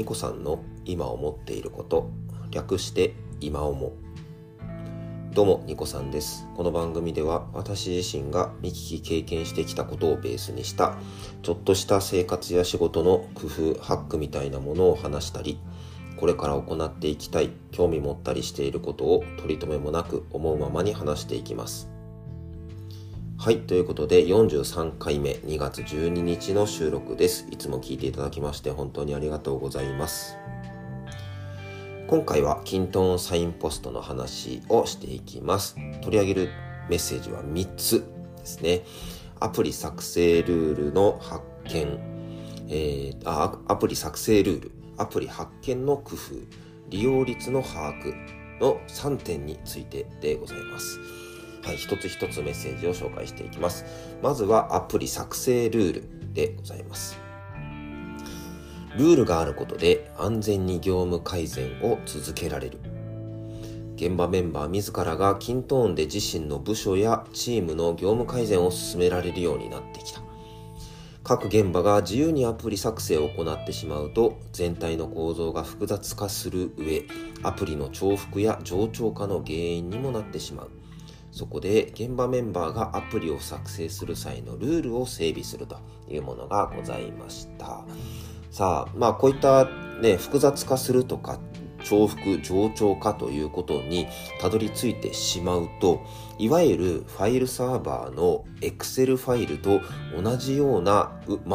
[0.00, 2.10] ニコさんの今思っていること
[2.50, 3.92] 略して今思
[5.34, 6.48] どうもニコさんです。
[6.56, 10.96] この番組では私自身が見聞き経験してきたことをベースにした
[11.42, 15.60] ちょっとした生活や仕事の工夫ハックみたいなものを話したり
[16.16, 21.90] これから行っていきたい興味持ったりしていることを取り留めもなく思うままに話していきます。
[23.42, 23.60] はい。
[23.60, 27.46] ということで、43回目、2月12日の収録です。
[27.50, 30.36] いつも聞いていただきまして、本当にありがとうございます。
[32.06, 35.76] 今回は、キントンサインポストの話をしていきます。
[36.02, 36.48] 取り上げる
[36.90, 38.04] メッセージは3つ
[38.36, 38.82] ですね。
[39.40, 41.98] アプリ作成ルールの発見、
[42.68, 46.34] えー、あアプリ作成ルール、アプリ発見の工夫、
[46.90, 48.14] 利用率の把握
[48.60, 51.29] の3点についてでございます。
[51.62, 53.84] はい、一つ一つメッセージを紹介していきます。
[54.22, 57.18] まずはアプリ作成ルールでございます。
[58.96, 62.78] ルールがあることで安全に業務改善を続けられる。
[63.94, 70.22] 現場メンバー自らがキントーンで自身の部署やチームの業務改善を進められるようになってきた。
[71.22, 77.04] 各現場が自由にアプリ作成を行ってしまうと全体の構造が複雑化する上
[77.42, 80.70] アプリの重複や冗長化の原因にもなってしまう
[81.32, 85.78] そこで現場メンバーがアプリを作成する際のルールを整備すると
[86.08, 87.84] いうものがございました。
[88.50, 89.68] さあ、まあこういった
[90.00, 91.38] ね、複雑化するとか
[91.84, 94.06] 重複、冗長化ということに
[94.40, 96.00] たどり着いてしまうと、
[96.38, 99.80] いわゆるファイルサーバーの Excel ファイルと
[100.20, 101.12] 同じような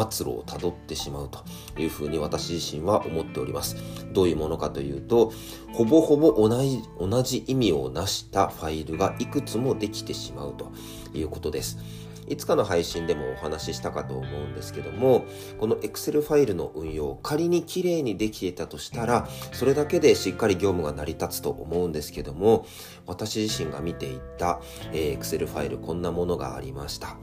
[0.10, 1.44] 末路をたどってしまうと
[1.82, 3.78] いうふうに私自身は思っております。
[4.14, 5.32] どういうものかというと、
[5.74, 10.72] ほぼほぼ同じ同じ意味を成したファイルがいくつもできてしまうと
[11.14, 11.78] いうことです。
[12.28, 15.26] いつかの配信でもお話ししたかと思うんですけども、
[15.60, 22.66] この Excel ファイルの運用、仮に綺麗にできていたとしたら、それだけでしっかり業務が成り立つと思うんですけども、
[23.06, 24.62] 私自身が見ていた、
[24.92, 27.18] えー、Excel ファイル、こんなものがありました。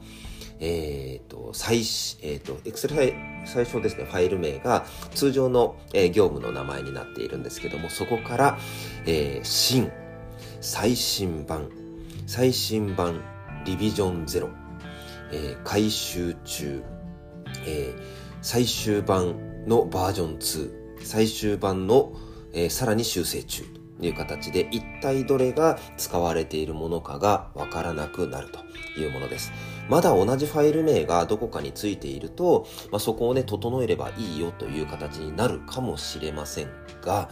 [0.59, 8.57] えっ、ー、と、最、えっ、ー、と、Excel 最初ですね、ファイル名が通常の、えー、業務の名前になっているんですけども、そこから、
[9.05, 9.91] えー、新、
[10.61, 11.69] 最新版、
[12.25, 13.21] 最新版、
[13.65, 14.49] リビジョンゼロ、
[15.33, 16.83] えー、回収中、
[17.65, 18.01] えー、
[18.43, 20.71] 最終版のバージョン2、
[21.03, 22.13] 最終版の、
[22.53, 23.63] えー、さらに修正中。
[23.99, 28.59] という形で一体どれが使われているものかがわからなくなると
[28.99, 29.53] いうものです。
[29.89, 36.69] まだ同じファイル名がどこかについていると、まあ、そこをね、整えればいいよという形になるかもしれません
[37.01, 37.29] が、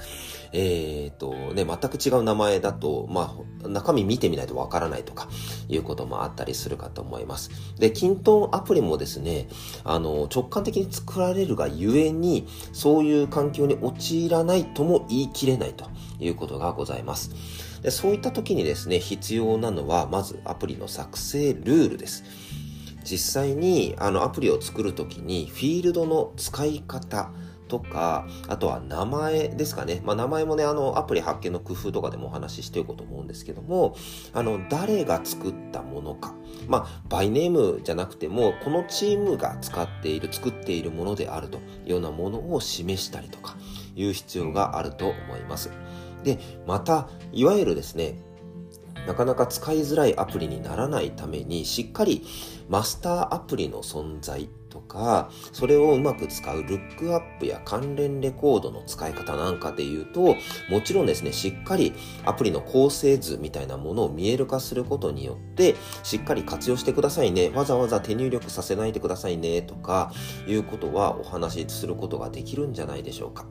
[0.53, 5.27] えっ、ー、とね、全く違う名前だと、まあ、中身見てみないとわからないとか、
[5.69, 7.51] いうこともあったりするかと思います。
[7.79, 9.47] で、キントンアプリもですね、
[9.83, 17.31] あの、直感的に作られるがゆえに、そういう環境に陥らないとも言い切れないということがございます。
[17.81, 22.23] でそういった時にですね、必要なのは、まずアプリの作成ルールです。
[23.03, 27.31] 実際にあのアプリを作るときにフィールドの使い方
[27.71, 30.01] とか、あとは名前ですかね。
[30.03, 33.95] まあ名前もね、あのアプリ発見の工夫とかでもお話ししていこうと思うんですけども、
[34.33, 36.35] あの誰が作ったものか。
[36.67, 43.55] まあバイネームじゃなくても、このチームが使っている、作っているものであるというようなものを示したりとか
[43.95, 45.71] いう必要があると思います。
[46.25, 48.19] で、また、いわゆるですね、
[49.07, 52.25] なかなか使いづらいアプリにならないために、しっかり
[52.67, 60.35] マスターアプリの存在とか、それをうまく使うルックアップや関連レコードの使い方なんかで言うと、
[60.69, 61.93] もちろんですね、しっかり
[62.25, 67.51] アプリの構成図みたいなものを見える化することによって、しっかり活用してくださいね。
[67.53, 69.61] わざわざ手入力させないでくださいね。
[69.61, 70.11] とか、
[70.47, 73.45] いうことはお話しすることができるんじゃないでしょうか。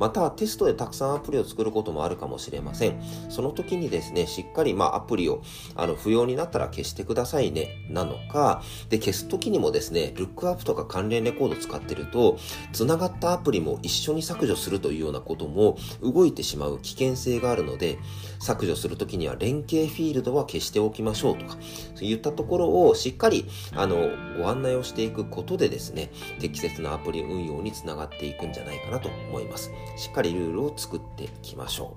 [0.00, 3.00] またテストでたくさんアプリを作ることもあるかもしれません。
[3.28, 5.42] その時にですね、しっかりまあアプリを
[5.76, 12.38] あの不要になったら消してくださいね、なのか、で、消す時にもですね、ルックアップとか関連レコード使ってると、
[12.72, 17.98] 繋がったアプリも一緒に削除するというようなことも動いてしまう危険性があるので、
[18.38, 21.58] 削除するときには連携フィールドは消しておきましょうとか、
[21.94, 23.44] そういったところをしっかり、
[23.76, 24.08] あの、
[24.38, 29.70] ご案内をしていくことでですね、適切なアプリ運用につながっていくんじゃないかなと思います。
[29.96, 31.96] しっかりルールを作っていきましょ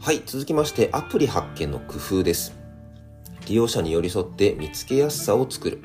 [0.00, 0.04] う。
[0.04, 2.54] はい、続きましてアプリ発見の工夫です。
[3.46, 5.82] 利用者に寄り添って見つけやすさを作る。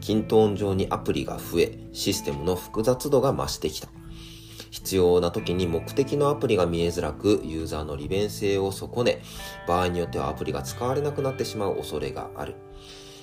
[0.00, 3.88] 均等上にアプリが増え、システムの複雑度が増してきた。
[4.70, 9.22] 必要な時に目的のアプリが見えづらく、ユーザーの利便性を損ね、
[9.66, 12.54] 場合によってはアプリが使われなくなってしまう恐れがある。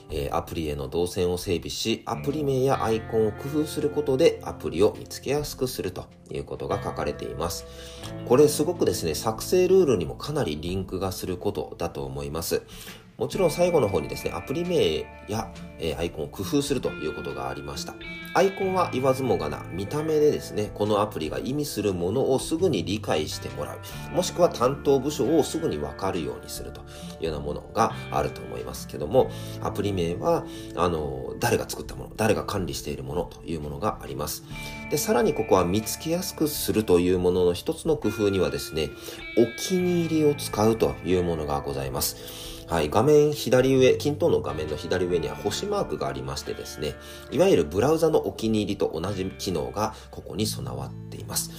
[0.10, 7.66] えー、アプリへの動線を整備し、アプリ名やアイコンを工夫することでアプリを見つけやすくするということが書かれています。
[8.28, 12.64] これすごくですね、作成ルールにもかなりリンクがすることだと思います。
[13.18, 17.96] もちろん最後の方にですね、アプリ名や、えー、アイコンを工夫するということがありました。
[18.34, 23.80] アイコンは言わずもがな、見た目でですね、このアプリが意味するものをすぐに理解してもらう。
[24.14, 26.84] もしくは担当部署をすぐにわかるようにするとい
[27.22, 30.46] うようなものがあると思いますけども、アプリ名は、
[30.76, 34.44] あの、誰が作ったもの、誰が管理しているものというものがあります。
[34.92, 38.90] で、さらにここは見つけやすくするというものの一つの工夫にはですね、
[39.38, 42.55] お気に入りを使うというものがございます。
[42.68, 46.96] はい、画面左上、均等の画面の左上には星マークがありましてですね、
[47.32, 51.52] いわゆるブラウザのお気に入りと同じ機能がここに備わっています。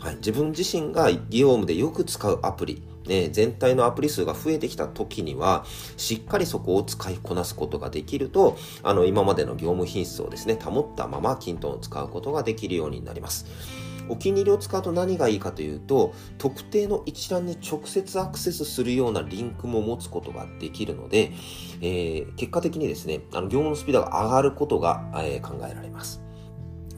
[0.00, 5.64] はい、自分自身が業務でよく使うアプリ、ね、全体のアプリ数が増えてきた時には、
[5.96, 13.87] しっかりそこを使いこなすことができると、あの、今までの業務品質をですね、保ったまま均等を使うことができるようになります。
[14.08, 21.32] お気に入りを使うと何がいいかというと、特定の一覧に直接アクセスするようなリンクも持つことができるので、
[21.80, 26.22] えー、結果的にですね、あの業務のスピードが上がることが、えー、考えられます。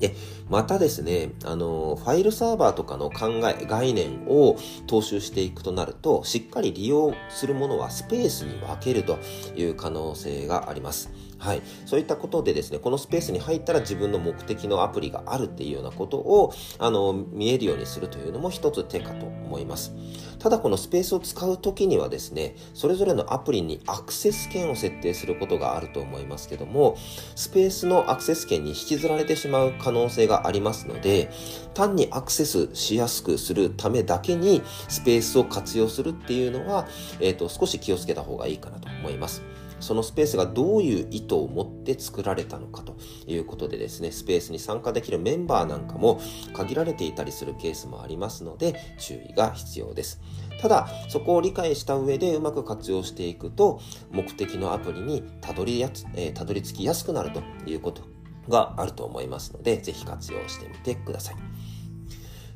[0.00, 0.14] で、
[0.48, 4.56] またですね、あの、ファイルサーバーとかの考え、概念を
[4.88, 9.18] 踏襲していくとなると、しっかり利用するものはスペースに分けると
[9.54, 11.10] いう可能性があります。
[11.40, 11.62] はい。
[11.86, 19.92] そういったことでですね、このスペースに入ったら自分の目的のアプリがあるっていうようなことを、あの、見えるようにするというのも一つ手かと思います。
[20.38, 26.96] ただこのスペースを使うときにはですね、それぞれのアプリにアクセス権を設定することがあると思いますけども、
[27.36, 31.30] スペースのアクセス権に引きずられてしまう可能性がありますので、
[31.72, 36.86] 単にアクセスしやすくするためだけにスペースを活用するっていうのは、
[37.20, 39.42] えっ、ー、と、少し気をつけた方がいいかなと思います。
[39.80, 42.96] そのスペースがどういう意図を持って作られたのかと
[43.26, 46.20] いうことでですね、スペースに参加できるメンバーなんかも
[46.52, 50.20] 限られていたりするケースもありますので、注意が必要です。
[50.60, 53.80] ただ、そこを理解した上でうまく活用していくと、
[54.10, 58.02] 目的のアプリにたどりやつ、えー、たどり着きやすくなるということ
[58.48, 61.36] があると思いますので、ぜひ活用してみてください。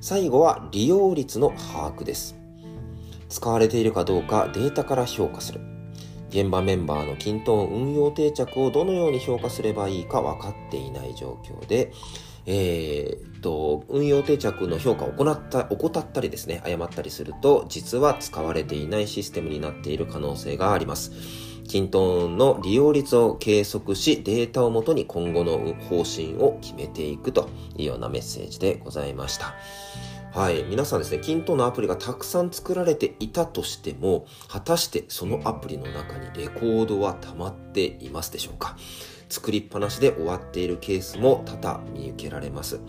[0.00, 2.36] 最後は利用率の把握です。
[3.30, 5.73] 使われているかどうかデータから評価する。
[6.34, 11.92] 現場メンバーの均等運用定着をどのように評価すればいいか分かっていない状況で、
[12.44, 21.12] えー、と、運用定着の評価を行った、怠ったりですね、誤ったりすると、実は使われていないシステムになっている可能性があります。
[21.69, 25.58] 均等の利用率を計測し、データをもとに今後の
[25.88, 29.54] 方針を決めていくというようなメッセージでございました。
[30.34, 30.64] はい。
[30.64, 38.76] 皆さんですね、均等のアプリがたくさん作られていたとしても、果たしてそのアプリの中にレコードは溜まっていますでしょうか？
[39.28, 42.81] 作りっぱなしで終わっているケースも多々見受けられます。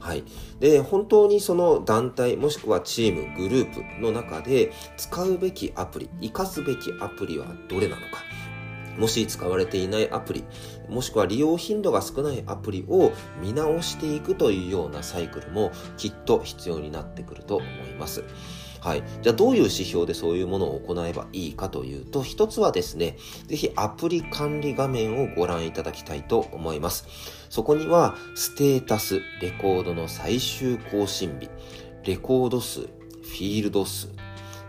[0.00, 0.24] はい。
[0.60, 8.18] で、本当にその団体、もしくはチーム、グループの中で使うべきアプリ、活かすべきアプリはどれなのか？
[8.98, 10.44] もし使われていないアプリ、
[10.88, 18.24] もしくは利用頻度が少ないアプリを見直していくというようなサイクルもきっと必要になってくると思います。
[18.82, 19.04] はい。
[19.22, 23.16] じゃあどういう指標でそういうものを行えばいいかというと、一つはですね、
[23.46, 27.06] ぜひアプリ管理画面をご覧いただきたいと思います。
[27.48, 31.48] そこには、ステータス、レコードの最終更新日、
[32.04, 34.08] レコード数、フィールド数、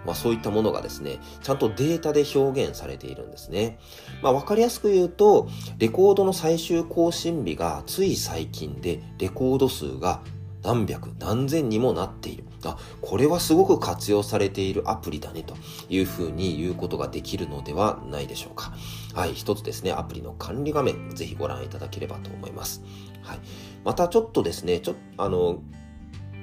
[0.06, 3.80] まあそういったものがですね、ちゃんとデータで表現されているんですね。
[4.22, 10.22] まあわかりやすく言うと、レコードの最終更新日がつい最近で、レコード数が
[10.64, 12.46] 何百何千にもなっている。
[12.66, 15.56] あ、これはすごく活用されているアプリだねと
[15.90, 18.74] いうふうに言うことができるのではないでしょうか。
[19.14, 22.82] はい、一つですね、アプリの管理画面、ぜひご覧いただければと思います。
[23.22, 23.40] はい。
[23.84, 25.62] またちょっとですね、ちょ、あの、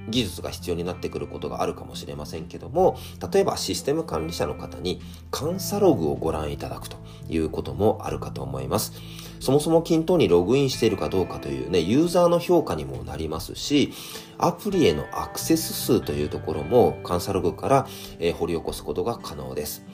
[0.09, 2.97] 技術が必要になってくることがあるかもしれませんけども、
[3.33, 5.01] 例えばシステム管理者の方に
[5.39, 6.97] 監査ログをご覧いただくと
[7.29, 8.93] いうこともあるかと思います。
[9.41, 13.93] そもそも均等にログインしているかどうかというね、ユーザーの評価にもなりますし、
[14.39, 17.87] アプリへのアクセス数というところも監査ログから、
[18.19, 19.85] えー、掘り起こすことが可能です。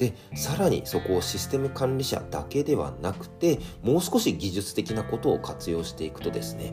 [0.00, 6.72] で、さらにそこをシステム管理者だけではなくて、もう少し技術的なことを活用していくとですね、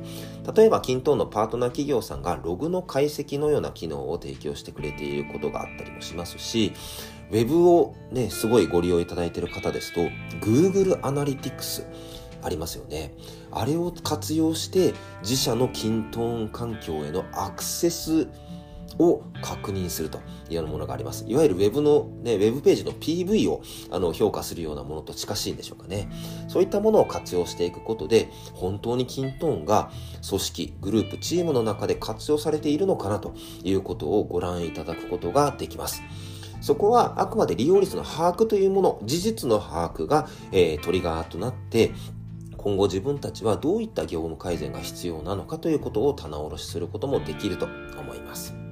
[0.56, 6.72] 例えば均等のパートナー企業さんがログの解析のような機能を提供してくれていることがあったりもしますし、
[7.30, 10.00] ウェブをね、すごいご利用いただいている方ですと、
[10.40, 11.86] Google Analytics
[12.42, 13.14] ありますよね。
[13.52, 18.30] あれを活用して自社の均等環境へのアクセス
[19.00, 21.26] を確認するというようなものがあります。
[21.28, 23.62] いわゆるウェブのね、ウェブページの PV を
[23.92, 26.10] あの評価するようなものと近しいんでしょうかね。
[26.48, 29.92] そういったものを活用していくことで、本当にキントーンが
[30.28, 36.02] 組織、グループ、チームの中で活用されているのかなということをご覧いただくことができます。
[36.62, 41.94] そこはあくまで利用率の把握というもの、事実の把握が、えー、トリガーとなって、
[42.58, 48.67] 今後自分たちはどういった業務改善が必要なのかということを棚卸しすることもできると思います。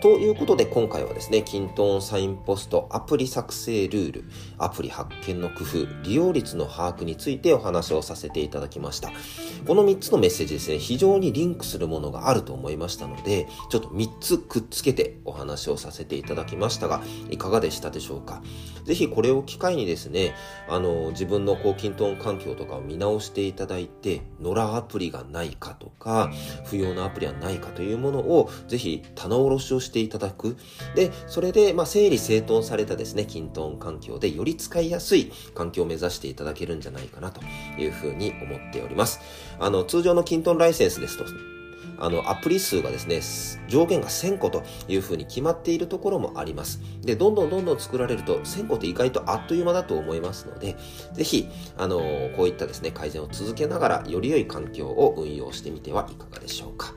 [0.00, 4.24] ということで今回はですね、キントーンサインポストアプリ作成ルール、
[4.56, 9.10] アプリ発見の工夫、利用率の把握についてお話をさせていただきました。
[9.66, 18.42] この3つのメッセージですね、非常にリンクするものがあると思いましたので、ちょっと3つくっつけてお話をさせていただきましたが、いかがでしたでしょうか？
[18.84, 20.34] ぜひこれを機会にですね、
[20.66, 26.32] あの、自分のこう、キントーン環境とかを見直していただいて、ノラアプリがないかとか、
[26.64, 30.56] 不要なアプリはないかというものを、ぜひ棚卸しをしてしていただく。
[30.94, 37.42] で、それで、まあ、整理整頓されたですね、キントーン環境でより使いやすい環境を目指していただけるんじゃないかなと
[37.76, 39.20] いうふうに思っております。
[39.58, 41.24] あの、通常のキントーンライセンスですと、
[41.98, 43.20] あの、アプリ数がですね、
[43.68, 46.80] 上限が1000個というふうに決まっているところもあります。
[47.02, 50.76] で、どんどんどんどん作られると、1000個って意外とあっという間だと思いますので、
[51.12, 51.98] ぜひ、あの、
[52.36, 56.94] こういったですね、改善を続けながら、より良い環境を運用してみてはいかがでしょうか。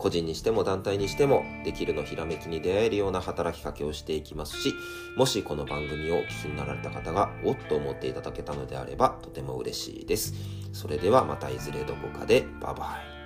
[0.00, 4.74] 個人にしても団体にしてもできるのひらめきに出会えるような働きかけをしていきますし
[5.16, 10.34] もしこの番組をお聞きになられた方がおっと思っていただけたのであればとても嬉しいです。
[10.72, 12.84] それではまたいずれどこかでバイバ
[13.16, 13.19] イ。